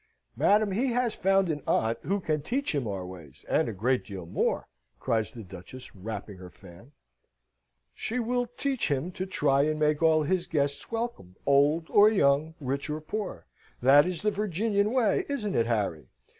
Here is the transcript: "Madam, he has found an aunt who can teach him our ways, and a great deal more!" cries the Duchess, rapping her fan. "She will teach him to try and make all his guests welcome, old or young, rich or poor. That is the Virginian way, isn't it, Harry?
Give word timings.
"Madam, 0.35 0.71
he 0.71 0.87
has 0.87 1.13
found 1.13 1.47
an 1.47 1.61
aunt 1.67 1.99
who 2.01 2.19
can 2.19 2.41
teach 2.41 2.73
him 2.73 2.87
our 2.87 3.05
ways, 3.05 3.45
and 3.47 3.69
a 3.69 3.71
great 3.71 4.03
deal 4.03 4.25
more!" 4.25 4.67
cries 4.99 5.31
the 5.31 5.43
Duchess, 5.43 5.95
rapping 5.95 6.37
her 6.37 6.49
fan. 6.49 6.91
"She 7.93 8.17
will 8.17 8.47
teach 8.57 8.87
him 8.89 9.11
to 9.11 9.27
try 9.27 9.61
and 9.61 9.79
make 9.79 10.01
all 10.01 10.23
his 10.23 10.47
guests 10.47 10.91
welcome, 10.91 11.35
old 11.45 11.85
or 11.91 12.09
young, 12.09 12.55
rich 12.59 12.89
or 12.89 12.99
poor. 12.99 13.45
That 13.79 14.07
is 14.07 14.23
the 14.23 14.31
Virginian 14.31 14.91
way, 14.91 15.23
isn't 15.29 15.53
it, 15.53 15.67
Harry? 15.67 16.07